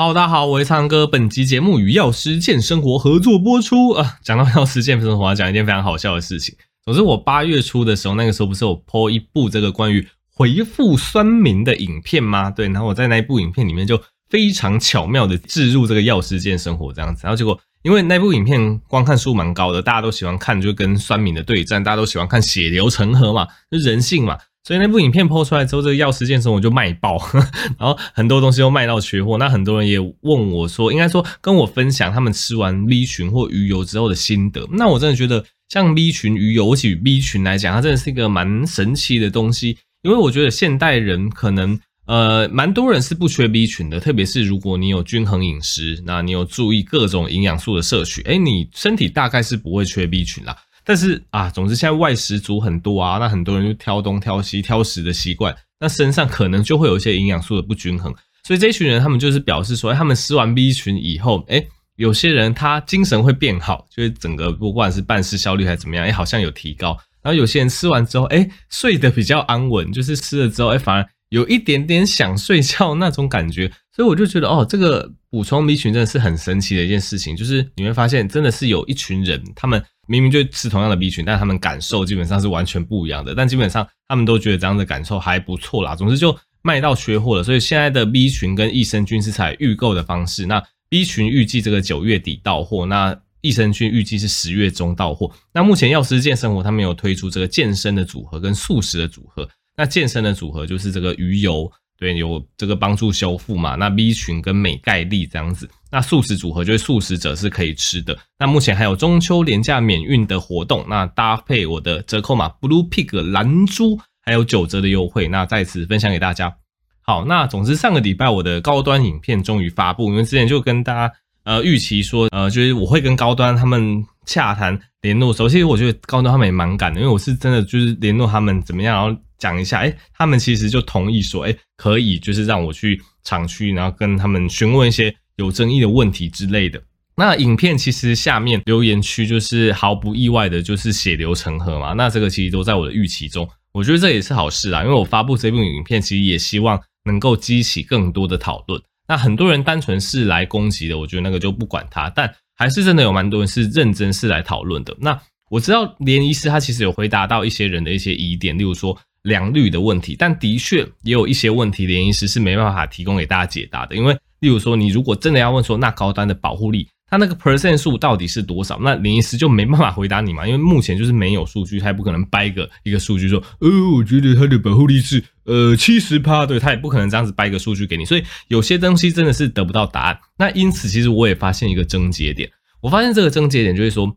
[0.00, 1.08] Hello，大家好，我是苍哥。
[1.08, 4.18] 本集节目与药师健生活合作播出啊。
[4.22, 6.54] 讲到药师健生活，要讲一件非常好笑的事情。
[6.84, 12.48] 总之，我八月初的时候，那个时候不是有播一部这个关于回复酸民的影片吗？
[12.48, 14.00] 对，然后我在那一部影片里面就
[14.30, 17.22] 非常巧妙的置入这个药师健生活这样子。
[17.24, 24.38] 然后结果，因为那部影片观看数蛮高的，大家都喜欢看，就跟酸民的对战，大家都喜欢看血流成河嘛，就人性嘛。
[24.68, 27.16] 所以那部影片 po 出来之后，这个药师健身我就卖爆，
[27.80, 29.38] 然后很多东西都卖到缺货。
[29.38, 34.68] 那很多人也问我说，应该说跟我分享他们吃完 B 群或鱼油之后的心得。
[34.70, 39.78] 那我真的觉得，像 B 群鱼油，我举 B 群来讲，它真的是一个蛮神奇的东西。
[40.02, 50.54] 因为我觉得现代人可能呃蛮多人是不缺 B 群的，特别是如果你有均衡饮食，那你有注意各种营养素的摄取，诶，你身体大概是不会缺 B 群啦。
[50.88, 58.10] 但是啊，总之现在外食族很多啊，那很多人就挑东挑西挑食的习惯，那身上可能就会有一些营养素的不均衡。
[58.42, 66.96] 所以这一群人他们就是表示说，他们吃完 B 群以后，诶，有些人他精神会变好，就是整个不管是办事效率还是怎么样，诶，好像有提高。
[67.22, 73.70] 然后有些人吃完之后，诶，睡得比较安稳，就是吃了之后，诶，反而有一点点想睡觉那种感觉。
[73.94, 79.84] 所以我就觉得，哦，这个补充 B 群真的是很神奇的一件事情，就是你会发现真的是有一群人，他们。
[80.08, 83.34] 明明就吃同样的 B 群，但他们感受基本上是完全不一样的。
[83.34, 85.94] 但基本上他们都觉得这样的感受还不错啦。
[85.94, 90.46] 总之就卖到缺货了，所以现在的 B 群跟益生菌是采预购的方式。
[90.46, 95.30] 那 B 群预计这个九月底到货，那益生菌预计是十月中到货。
[95.52, 99.48] 那目前药师健生活他们有推出这个健身的组合跟素食的组合。
[99.76, 101.70] 那健身的组合就是这个鱼油。
[101.98, 103.74] 对，有这个帮助修复嘛？
[103.74, 108.16] 那 B 群跟镁钙粒这样子，那素食组合就是素食者是可以吃的。
[108.38, 115.26] 那目前还有中秋廉价免运的活动，那搭配我的折扣码 Blue Pig 蓝猪，还有九折的优惠。
[115.26, 116.54] 那在此分享给大家。
[117.00, 129.20] 好，那总之上个礼拜我的高端影片终于发布，因为之前就跟大家呃预期说，呃，就是我会跟高端他们洽谈联络首先，我觉得高端他们也蛮赶的，因为我是真的就是联络他们怎么样，然后。
[129.38, 136.82] 讲一下，哎，他们其实就同意说，哎，可以，就是让我去厂区，然后跟他们询问一些有争议的问题之类的。
[137.16, 141.92] 那影片其实下面留言区就是毫不意外的，就是血流成河嘛。
[141.94, 148.80] 那这个其实都在我的预期中，我觉得这也是好事啊，因为我发布这部影片，其实也希望能够激起更多的讨论。
[149.08, 154.96] 那很多人单纯是来攻击的，我觉得那个就不管他，但还是真的有蛮多人是认真是来讨论的。
[155.00, 155.20] 那
[155.50, 158.98] 我知道连医师他其实有回答到一些人的一些疑点，例如说。
[159.28, 163.94] 良率的问题，但的确也有一些问题，联医师是没办法提供给大家解答的。
[163.94, 168.78] 因为，例如说，你如果真的要问说，那高端的保护力，它那个 percent 数到底是多少？
[168.82, 178.04] 那联医师就没办法回答你嘛，因为目前就是没有数据，他也不可能掰个一个数据说，呃，我觉得它的保护力是呃七十趴，对，他也不可能这样子掰个数据给你。
[178.04, 180.18] 所以有些东西真的是得不到答案。
[180.38, 182.50] 那因此，其实我也发现一个症结点，
[182.80, 184.16] 我发现这个症结点就是说。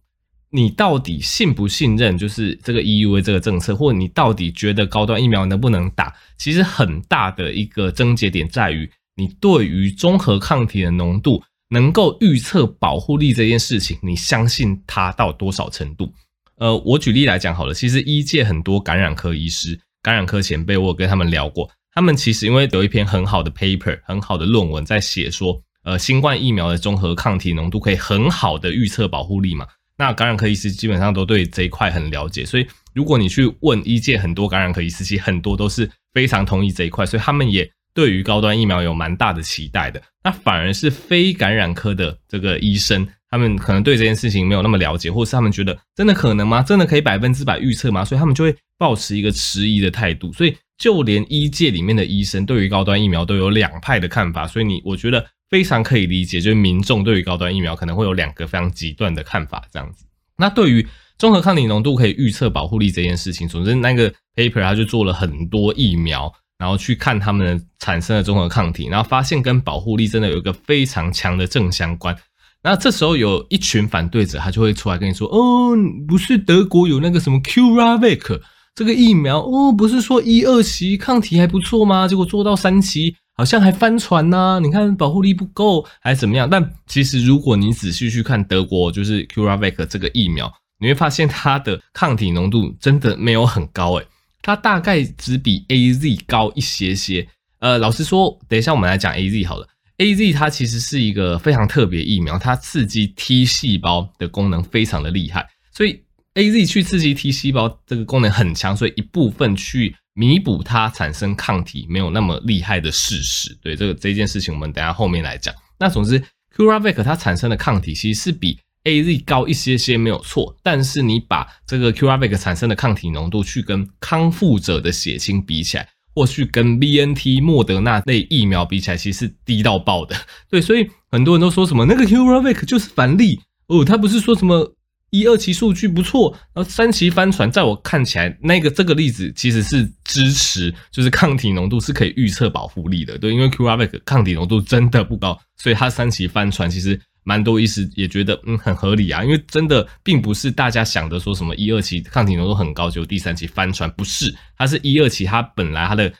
[0.54, 2.18] 你到底信不信任？
[2.18, 6.14] 就是这个 EUA 这个政策，或者你到底觉得高端疫苗能不能打？
[6.38, 16.12] 其实很大的一个症结点在于，你对于中和抗体的浓度能够预测保护力这件事情，你相信它到多少程度？
[16.58, 29.66] 呃，我举例来讲好了，其实医界很多感染科医师、感染科前辈，我有跟他们聊过，他们其实因为有一篇很好的 paper、很好的论文在写说，呃，新冠疫苗的中和抗体浓度可以很好的预测保护力嘛。
[30.02, 40.02] 那感染科医师基本上都对这一块很了解，所以如果你去问医界很多感染科医师，其实很多都是非常同意这一块，所以他们也对于高端疫苗有蛮大的期待的。
[40.24, 46.64] 那反而是非感染科的这个医生，他们可能对这件事情没有那么了解，或是他们觉得真的可能吗？
[46.64, 48.04] 真的可以百分之百预测吗？
[48.04, 50.34] 所以他们就会抱持一个迟疑的态度。
[50.34, 54.48] 所以就连医界里面的医生对于高端疫苗都有两派的看法。
[54.48, 55.24] 所以你我觉得。
[55.52, 60.06] 非常可以理解，就是民众对于高端疫苗可能会有两个非常极端的看法，这样子。
[60.38, 60.88] 那对于
[61.20, 72.16] 综合抗体浓度可以预测保护力这件事情，总之那个 paper 他就做了很多疫苗，然后去看他们产生的综合抗体，然后发现跟保护力真的有一个非常强的正相关。
[72.64, 75.76] 那这时候有一群反对者，他就会出来跟你说：“哦，
[76.08, 78.42] 不是德国有那个什么 CureVac
[78.74, 82.08] 这个疫苗哦，不是说一二期抗体还不错吗？
[82.08, 86.48] 结果做到三期。”好像还翻船呐、你看保护力不够还是怎么样？
[86.50, 94.06] 但其实如果你仔细去看德国就是 CureVac 这个疫苗，你会发现它的抗体浓度真的没有很高诶，
[94.42, 97.28] 它大概只比 AZ 高一些些。
[97.60, 99.68] 呃，老实说，等一下我们来讲 AZ 好了。
[99.98, 106.04] AZ 它其实是一个非常特别疫苗，它刺激 T 细胞的功能非常的厉害，所以
[106.36, 109.96] AZ 去刺激 T 细胞这个功能很强，所以一部分去。
[110.13, 115.53] 弥补它产生抗体没有那么厉害的事实，对这个这件事情，我们等下后面来讲。
[115.79, 116.22] 那总之
[116.55, 130.16] ，CuraVac 它产生的抗体其实是比 AZ 高一些些没有错，但是你把这个 CuraVac 产生的抗体浓度去跟康复者的血清比起来，或去跟 BNT、莫德纳类疫苗比起来，其实是低到爆的。
[130.49, 134.75] 对，所以很多人都说什么那个 CuraVac 就是反例哦，他不是说什么
[135.11, 143.17] 一二期数据不错，然后三期翻船，在我看起来，那个这个例子其实是支持，就是抗体浓度是可以预测保护力的。
[143.17, 146.99] 对，因为 Qravec 抗体浓度真的不高，所以它三期翻船其实。
[147.23, 156.11] 蛮多医师也觉得嗯很合理啊，因为真的并不是大家想的说什么一二期抗体浓度很高，就第三期翻船，不是，它是一二期它本来它的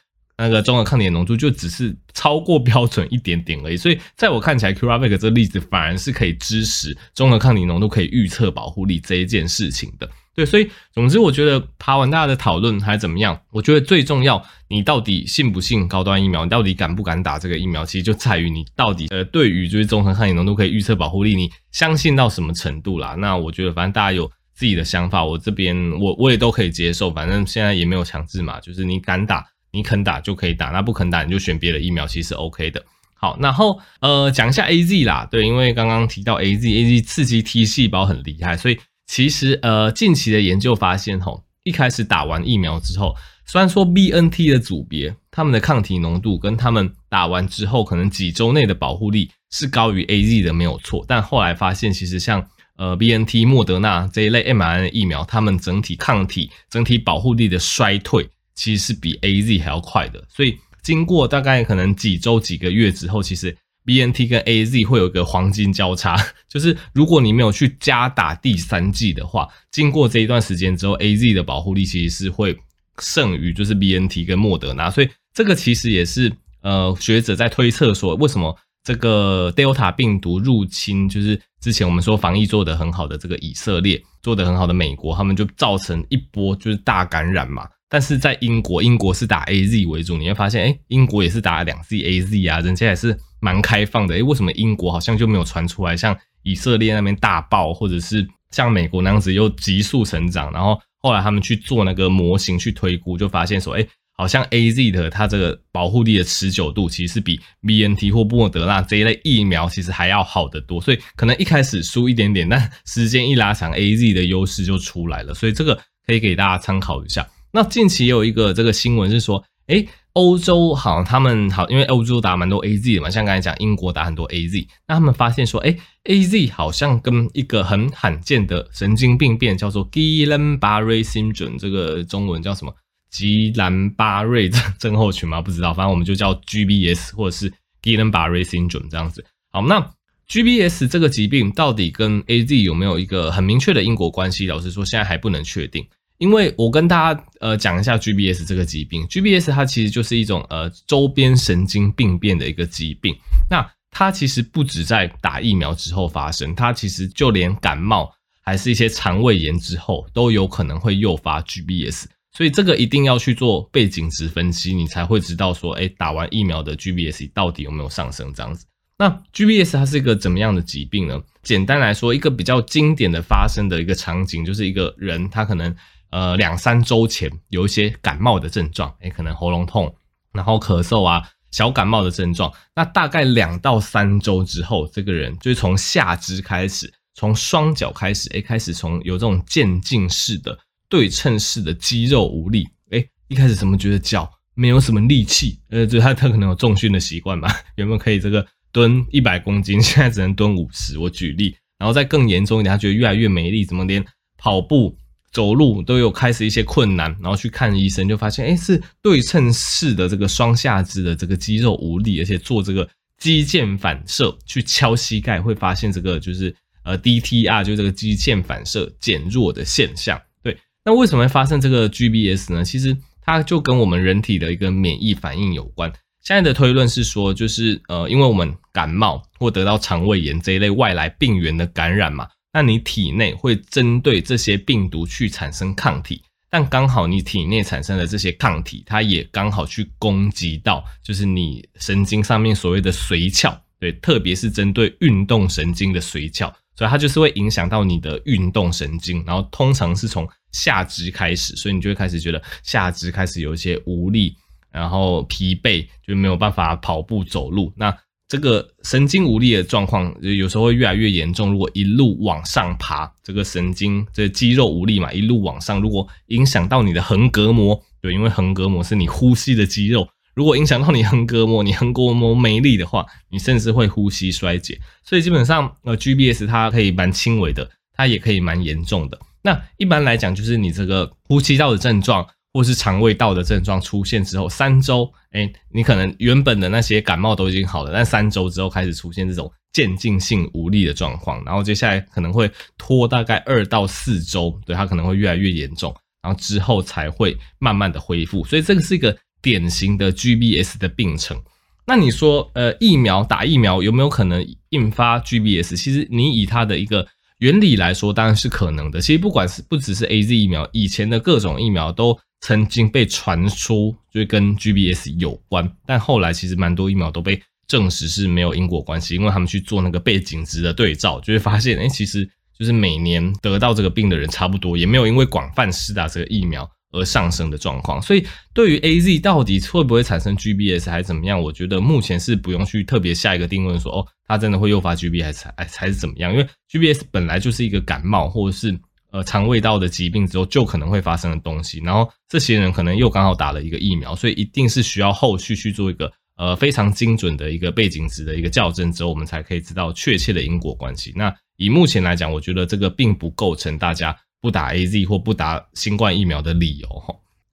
[0.42, 10.10] 那个中和抗体浓度就只是超过标准一点点而已，所以在我看起来 q r a v i c 这个例子反而是可以支持中和抗体浓度可以预测保护力这一件事情的。
[10.34, 13.38] 对，所以总之，我觉得爬完大家的讨论还怎么样？
[13.52, 16.46] 我觉得最重要，你到底信不信高端疫苗？
[16.46, 17.86] 你到底敢不敢打这个疫苗？
[17.86, 23.14] 其实就在于你到底呃，对于就是中和抗体浓度可以预测保护力，你相信到什么程度啦？
[23.20, 27.12] 那我觉得反正大家有自己的想法，我这边我我也都可以接受。
[27.12, 32.84] 反正现在也没有强制嘛，就是你敢打，你肯打就可以打，那不肯打你就选别的疫苗，其实 OK 的。
[33.14, 38.80] 好，然后呃讲一下 AZ 啦，对，因为刚刚提到 AZ，AZ 刺激 T 细胞很厉害，所以。
[39.08, 43.14] 其实，呃，近期的研究发现，吼，一开始打完疫苗之后，
[43.46, 51.04] 虽然说 BNT 的组别，他们的抗体浓度跟他们打完之后可能几周内的保护力是高于 AZ 的，没有错。
[51.06, 52.48] 但后来发现，其实像
[52.78, 60.24] 呃 BNT、莫德纳这一类 m R N 疫苗，他们整体抗体、整体保护力的衰退，其实是比 AZ 还要快的。
[60.30, 63.56] 所以，经过大概可能几周、几个月之后，其实。
[63.84, 66.16] BNT 跟 AZ 会有一个黄金交叉，
[66.48, 72.56] 就是如果你没有去加打第三剂的话，经过这一段时间之后，AZ 的保护力其实是会
[73.00, 76.32] 胜于就是 BNT 跟莫德纳，所以这个其实也是
[76.62, 87.68] 呃学者在推测说，为什么这个 Delta 病毒入侵，就是之前我们说防疫做得很好的这个以色列，做得很好的美国，他们就造成一波就是大感染嘛。
[87.94, 94.16] 但是在英国，英国是打 AZ 为主，你会发现，哎，英国也是打了两剂 AZ 啊，人家也是蛮开放的。
[94.16, 100.50] 哎，为什么英国好像就没有传出来像以色列那边大爆，或者是像美国那样子又急速成长？
[100.54, 110.80] 然后后来他们去做那个模型去推估，就发现说，哎，好像 AZ 的它这个保护力的持久度其实比 BNT 或莫德纳这一类疫苗其实还要好得多。
[110.80, 115.34] 所以可能一开始输一点点，但时间一拉长，AZ 的优势就出来了。
[115.34, 115.78] 所以这个
[116.08, 117.28] 可以给大家参考一下。
[117.54, 132.74] 那近期也有一个这个新闻是说，诶，欧洲好像他们好，因为欧洲打蛮多 AZ 的嘛，像刚才讲英国打很多 AZ，那他们发现说，诶，AZ 好像跟一个很罕见的神经病变叫做 Guillain-Barré syndrome，这个中文叫什么？
[133.10, 134.50] 吉兰巴瑞
[134.80, 135.42] 症候群吗？
[135.42, 137.52] 不知道，反正我们就叫 GBS 或者是
[137.82, 139.26] Guillain-Barré syndrome 这样子。
[139.52, 139.92] 好，那
[140.30, 144.48] GBS 这个疾病到底跟 AZ 有没有一个很明确的因果关系？
[144.48, 145.86] 老实说，现在还不能确定。
[146.22, 153.16] 因为我跟大家呃讲一下 GBS 这个疾病，GBS 它其实就是一种呃周边神经病变的一个疾病。
[153.50, 158.14] 那它其实不止在打疫苗之后发生，它其实就连感冒
[158.44, 162.06] 还是一些肠胃炎之后都有可能会诱发 GBS。
[162.38, 168.64] 所以这个一定要去做背景值分析，你才会知道说，诶，打完疫苗的 GBS 到底有没有上升这样子。
[169.00, 171.20] 那 GBS 它是一个怎么样的疾病呢？
[171.42, 175.76] 简单来说，一个比较经典的发生的一个场景，就是一个人他可能。
[176.12, 179.96] 呃，两三周前有一些感冒的症状，诶，可能喉咙痛，
[180.34, 182.52] 然后咳嗽啊，小感冒的症状。
[182.76, 190.58] 那大概两到三周之后，这个人就是从下肢开始，从双脚开始，诶，开始从有这种渐进式的
[190.90, 195.62] 对称式的肌肉无力，诶，一开始怎么觉得脚没有什么力气？
[195.70, 201.00] 呃，就他他可能有重训的习惯嘛， 有没有可以这个蹲一百公斤，现在只能蹲五十？
[201.00, 204.06] 我举例，然后再更严重一点，他觉得越来越没力，怎么连
[204.38, 204.98] 跑步？
[205.32, 220.22] 走路都有开始一些困难，然后去看医生，就发现，诶，是对称式的这个双下肢的这个肌肉无力，而且做这个肌腱反射去敲膝盖，会发现这个就是呃 DTR，就这个肌腱反射减弱的现象。
[220.44, 222.66] 对，那为什么会发生这个 GBS 呢？
[222.66, 225.92] 其实它就跟我们人体的一个免疫反应有关。
[226.24, 232.28] 现在的推论是说，就是呃，因为我们感冒或得到肠胃炎这一类外来病原的感染嘛。
[232.54, 254.36] 那你体内会针对这些病毒去产生抗体，但刚好你体内产生的这些抗体，它也刚好去攻击到，就是你神经上面所谓的髓鞘，对，特别是针对运动神经的髓鞘，所以它就是会影响到你的运动神经，然后通常是从下肢开始，所以你就会开始觉得下肢开始有一些无力，
[254.72, 257.72] 然后疲惫，就没有办法跑步走路。
[257.78, 257.98] 那
[258.32, 261.52] 这个神经无力的状况，有时候会越来越严重。
[261.52, 274.80] 如果一路往上爬，这个神经这个肌肉无力嘛，一路往上，如果影响到你的横膈膜，对，因为横膈膜是你呼吸的肌肉，如果影响到你横膈膜，你横膈膜没力的话，你甚至会呼吸衰竭。
[275.04, 279.20] 所以基本上，呃，GBS 它可以蛮轻微的，它也可以蛮严重的。
[279.42, 282.26] 那一般来讲，就是你这个呼吸道的症状。
[282.54, 301.42] 或是肠胃道的症状出现之后，三周，哎，你可能原本的那些感冒都已经好了，但三周之后开始出现这种渐进性无力的状况，然后接下来可能会拖大概二到四周，对，它可能会越来越严重，然后之后才会慢慢的恢复，所以这个是一个典型的 GBS 的病程。
[301.88, 305.78] 那你说，呃，疫苗打疫苗有没有可能引发 GBS？
[305.78, 309.00] 其实你以它的一个原理来说，当然是可能的。
[309.00, 312.20] 其实不管是不只是 AZ 疫苗，以前的各种疫苗都。
[312.42, 328.02] 曾经被传出就是跟 GBS 有关，但后来其实蛮多疫苗都被证实是没有因果关系，因为他们去做那个背景值的对照，就会发现，哎，其实就是每年得到这个病的人差不多，也没有因为广泛施打这个疫苗而上升的状况。
[328.02, 336.34] 所以对于 AZ 到底会不会产生 GBS 还是怎么样，我觉得目前是不用去特别下一个定论说，哦，它真的会诱发 GBS 还还是怎么样？
[336.34, 338.76] 因为 GBS 本来就是一个感冒或者是。
[339.12, 351.12] 呃，肠胃道的疾病之后就可能会发生的东西，然后这些人可能又刚好打了一个疫苗，所以一定是需要后续去做一个呃非常精准的一个背景值的一个校正之后，我们才可以知道确切的因果关系。
[351.14, 356.88] 那以目前来讲，我觉得这个并不构成大家不打 AZ 或不打新冠疫苗的理由。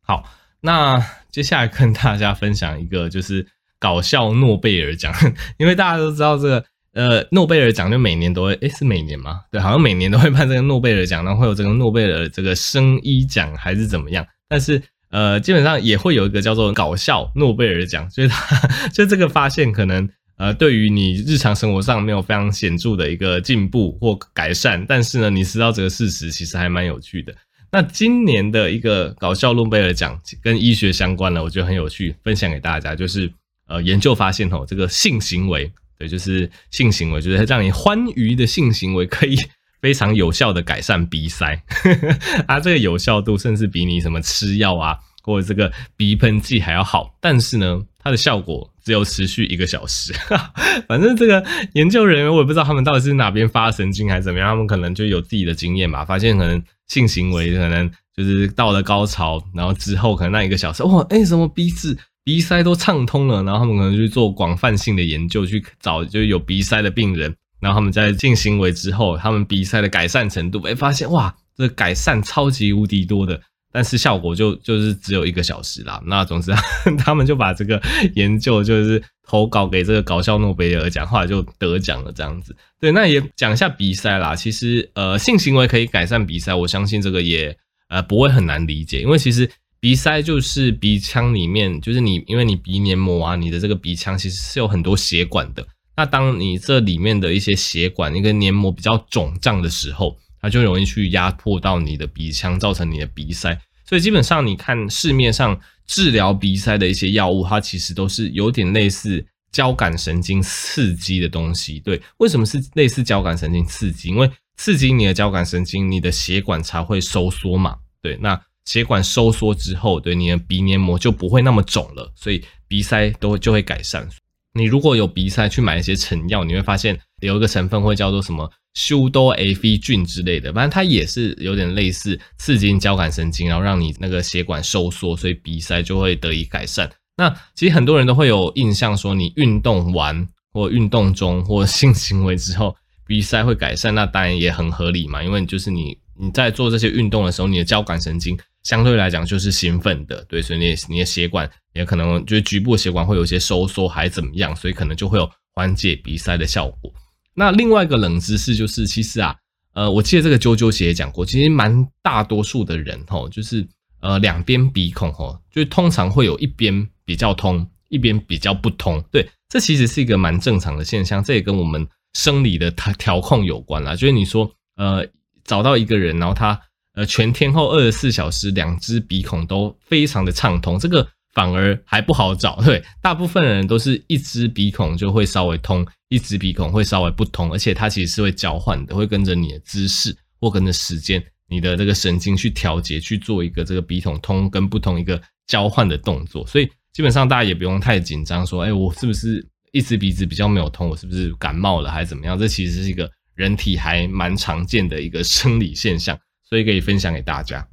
[0.00, 0.23] 好，
[0.61, 3.45] 那接下来跟大家分享一个就是
[3.81, 5.12] 搞笑诺贝尔奖，
[5.59, 6.65] 因为大家都知道这个。
[6.99, 9.43] 呃，诺贝尔奖就每年都会，诶，是每年吗？
[9.52, 14.26] 对，好像每年都会办这个诺贝尔奖，然后会有这个诺贝尔这个生医奖还是怎么样？
[14.49, 18.59] 但是呃，基本上也会有一个叫做搞笑诺贝尔奖，所以它
[18.93, 27.33] 就这个发现可能呃，对于你日常生活上没有非常显著的一个进步或改善，但是呢，你知道这个事实其实还蛮有趣的。
[27.71, 33.31] 那今年的一个搞笑诺贝尔奖跟医学相关的，我觉得很有趣，分享给大家，就是
[33.69, 35.71] 呃，研究发现哦，这个性行为。
[35.99, 39.37] 对，就是性行为，就是让你欢愉的性行为可以
[39.83, 41.62] 非常有效的改善鼻塞，
[42.47, 47.17] 啊，这个有效度甚至比你什么吃药啊或者这个鼻喷剂还要好。
[47.21, 50.12] 但是呢，它的效果只有持续一个小时。
[50.88, 61.99] 反正这个研究人员我也不知道他们到底是哪边发神经还是怎么样，他们可能就有自己的经验吧，发现可能性行为可能就是到了高潮，然后之后可能那一个小时，哇，哎，什么鼻子？
[62.28, 73.40] 鼻塞都畅通了，然后他们可能去做广泛性的研究，去找就有鼻塞的病人，然后他们在性行为之后，他们鼻塞的改善程度，哎，发现哇，这改善超级无敌多的，
[73.73, 76.02] 但是效果就就是只有一个小时啦。
[76.04, 76.52] 那总之，
[76.99, 77.80] 他们就把这个
[78.14, 82.54] 研究就是投稿给这个搞笑诺贝尔奖，后来就得奖了这样子。
[82.78, 84.35] 对，那也讲一下鼻塞啦。
[84.35, 87.56] 其实呃，性行为可以改善鼻塞，我相信这个也
[87.88, 89.50] 呃不会很难理解，因为其实。
[89.80, 95.64] 鼻塞就是鼻腔里面，就是你，因为你鼻黏膜啊，你的这个鼻腔其实是有很多血管的。
[95.97, 103.56] 那当你这里面的一些血管、一个黏膜比较肿胀的时候，它就容易去压迫到你的鼻腔，造成你的鼻塞。
[103.85, 111.78] 所以基本上，你看市面上治疗鼻塞的一些药物，它其实都是有点类似交感神经刺激的东西。
[111.80, 114.08] 对，为什么是类似交感神经刺激？
[114.08, 117.76] 因为刺激你的交感神经，你的血管才会收缩嘛。
[118.02, 118.40] 对，那。
[118.69, 124.07] 血管收缩之后，对你的鼻黏膜就不会那么肿了，所以鼻塞都就会改善。
[124.53, 136.91] 你如果有鼻塞，去买一些成药，你会发现有一个成分会叫做什么修多艾非菌之类的，反正它也是有点类似刺激交感神经，然后让你那个血管收缩，所以鼻塞就会得以改善。
[137.17, 148.37] 那其实很多人都会有印象说，你运动完或运动中或性行为之后，鼻塞会改善，那当然也很合理嘛，因为就是你你在做这些运动的时候，你的交感神经。
[148.69, 156.93] 相对来讲就是兴奋的，对，所以你你的血管也可能就是局部血管会有些收缩，还怎么样，所以可能就会有缓解鼻塞的效果。
[157.33, 159.35] 那另外一个冷知识就是，其实啊，
[159.73, 163.67] 呃，我记得这个啾啾鞋也讲过，其实蛮大多数的人吼，就是
[164.03, 169.03] 呃两边鼻孔吼，就通常会有一边比较通，一边比较不通。
[169.11, 173.97] 对，这其实是一个蛮正常的现象，这也跟我们生理的调调控有关啦。
[173.97, 175.07] 就是你说呃
[175.43, 176.61] 找到一个人，然后他。
[176.99, 182.61] 呃，全天候二十四小时，两只鼻孔都非常的畅通，这个反而还不好找。
[182.61, 196.45] 对，大部分人都是一只鼻孔就会稍微通，一只鼻孔会稍微不通，而且它其实是会交换的，会跟着你的姿势或跟着时间，你的这个神经去调节，去做一个这个鼻孔通跟不通一个交换的动作。
[196.49, 202.37] 所以基本上大家也不用太紧张，说，哎，我是不是一只鼻子比较没有通，我是不是感冒了还是怎么样？
[202.37, 207.67] 这其实是一个人体还蛮常见的一个生理现象，所以可以分享给大家。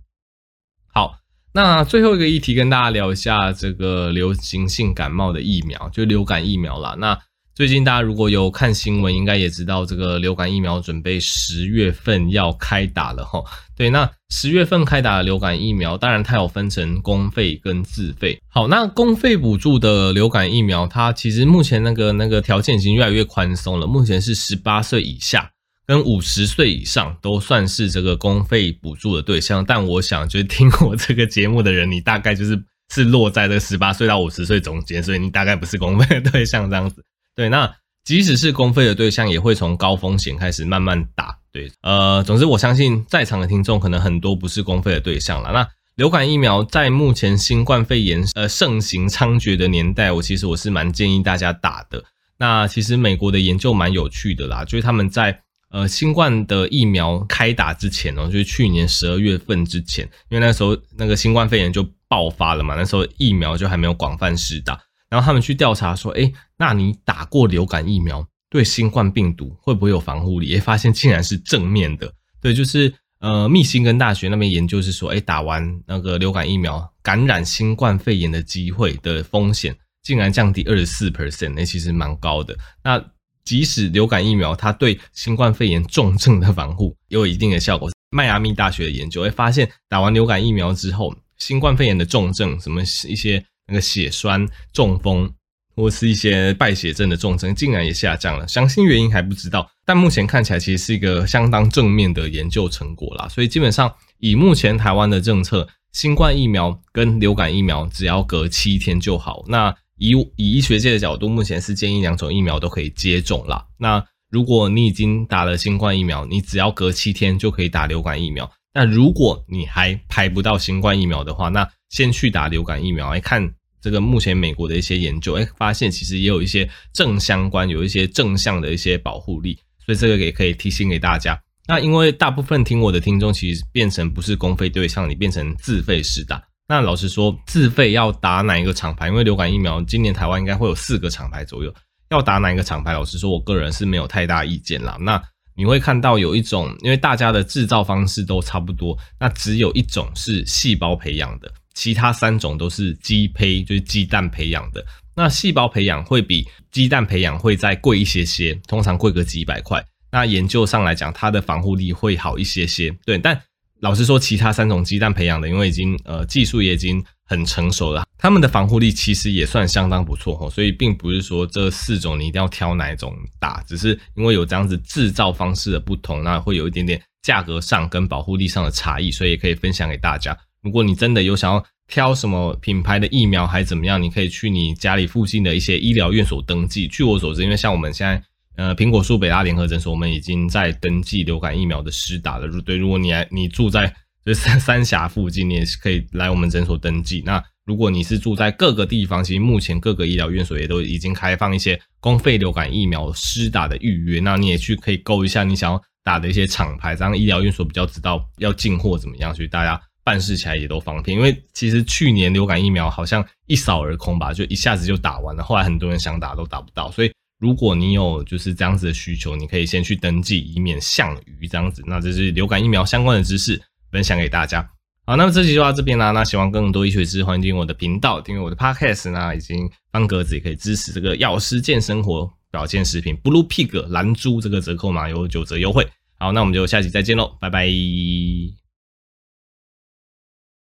[0.93, 1.17] 好，
[1.53, 6.95] 那最后一个议题跟大家聊一下这个流行性感冒的疫苗，就流感疫苗啦。
[6.97, 7.17] 那
[7.53, 13.45] 最近大家如果有看新闻，应该也知道这个流感疫苗准备十月份要开打了齁。
[13.77, 18.37] 对，那十月份开打的流感疫苗，当然它有分成公费跟自费。
[18.49, 23.87] 好，那公费补助的流感疫苗，它其实目前那个那个条件已经越来越宽松了。
[23.87, 25.49] 目前是十八岁以下
[25.85, 29.63] 跟五十岁以上都算是这个公费补助的对象。
[29.63, 32.61] 但我想，就是听我这个节目的人，你大概就是
[32.93, 37.03] 是落在这十八岁到五十岁中间，所以你大概不是公费的对象这样子。
[37.35, 41.37] 对，那即使是公费的对象，也会从高风险开始慢慢打。
[41.51, 45.51] 对，呃，总之我相信在场的听众可能很多不是公费的对象了。
[45.51, 52.03] 那流感疫苗在目前新冠肺炎呃盛行猖獗的年代，我其实我是蛮建议大家打的。
[52.37, 55.41] 那其实美国的研究蛮有趣的啦，就是他们在
[55.75, 64.79] 呃新冠的疫苗开打之前哦，就是去年十二月份之前，因为那时候那个新冠肺炎就爆发了嘛，那时候疫苗就还没有广泛施打。
[65.09, 70.53] 然后他们去调查说，诶，那你打过流感疫苗，对新冠病毒会不会有防护力？
[70.53, 72.09] 诶，发现竟然是正面的。
[72.41, 82.55] 对，就是呃，密歇根大学那边研究是说，诶，打完那个流感疫苗，感染新冠肺炎的机会的风险竟然降低二十四 percent，那其实蛮高的。
[82.81, 83.03] 那
[83.45, 93.45] 即使流感疫苗它对新冠肺炎重症的防护 也有一定的效果，迈阿密大学的研究会发现，打完流感疫苗之后，新冠肺炎的重症什么一些。
[93.67, 95.27] 那个血栓、中风
[95.75, 98.47] 或是一些败血症的重症，竟然也下降了。
[98.47, 103.27] 详细原因还不知道，但目前看起来其实是一个相当正面的研究成果啦。
[103.27, 109.43] 所以基本上以目前台湾的政策，新冠疫苗跟流感疫苗只要隔七天就好。
[109.47, 113.65] 那以以医学界的角度，目前是建议两种疫苗都可以接种啦。
[113.77, 118.51] 那如果你已经打了新冠疫苗，你只要隔七天就可以打流感疫苗。
[118.73, 123.49] 那如果你还排不到新冠疫苗的话，那先去打流感疫苗，哎看
[123.81, 131.39] 这个目前美国的一些研究，哎，发现其实也有一些正相关，有一些正向的一些保护力，所以这个也可以提醒给大家。
[131.67, 136.43] 那因为大部分听我的听众其实变成不是公费对象，你变成自费施打。
[136.67, 139.07] 那老实说，自费要打哪一个厂牌？
[139.07, 141.73] 因为流感疫苗今年台湾应该会有四个厂牌左右，
[142.09, 142.93] 要打哪一个厂牌？
[142.93, 144.97] 老实说，我个人是没有太大意见啦。
[144.99, 145.21] 那
[145.55, 151.51] 你会看到有一种，因为大家的制造方式都差不多，那只有一种是细胞培养的。
[151.75, 154.83] 其他三种都是鸡胚，就是鸡蛋培养的。
[155.15, 159.85] 那细胞培养会比鸡蛋培养会再贵一些些，通常贵个几百块。
[160.11, 162.89] 那研究上来讲，它的防护力会好一些些。
[163.05, 163.39] 对，但
[163.81, 170.49] 老实说，其他三种鸡蛋培养的，因为已经呃技术也已经很成熟了，他们的防护力其实也算相当不错哦。
[170.49, 180.35] 所以并不是说这四种你一定要挑哪一种打，只是因为有这样子制造方式的不同，那会有一点点价格上跟保护力上的差异，所以也可以分享给大家。
[180.61, 186.87] 如果你真的有想要挑什么品牌的疫苗还怎么样，你可以去你家里附近的一些医疗院所登记。
[186.87, 188.23] 据我所知，因为像我们现在，
[188.55, 192.47] 呃，苹果树北大联合诊所，我们已经在登记流感疫苗的施打了。
[192.61, 193.87] 对，如果你还你住在
[194.25, 197.21] 就是三三峡附近，你也是可以来我们诊所登记。
[197.25, 204.19] 那如果你是住在各个地方，其实目前各个医疗院所也都已经开放一些公费流感疫苗施打的预约。
[204.19, 209.81] 那你也去可以勾一下你想要打的一些厂牌，这样医疗院所比较知道要进货怎么样，所以大家。
[210.05, 215.41] 办事起来也都方便，因为其实去年流感疫苗好像一扫而空吧，就一下子就打完了。
[215.41, 221.83] 后来很多人想打都打不到，所以如果你有就是这样子的需求，你可以先去登记，以免项羽这样子。
[221.85, 224.67] 那这是流感疫苗相关的知识分享给大家。
[225.05, 226.11] 好，那么这期就到这边啦。
[226.11, 229.11] 那喜欢更多医学知识，欢迎订阅我的频道，订阅我的 Podcast。
[229.11, 235.87] 那已经方格子也可以支持这个药师健生活保健食品 Blue Pig 蓝猪这个折扣码有九折优惠。
[236.17, 238.64] 好，那我们就下期再见喽，拜拜。